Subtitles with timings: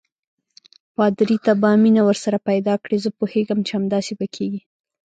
[0.95, 4.61] پادري: ته به مینه ورسره پیدا کړې، زه پوهېږم چې همداسې به کېږي.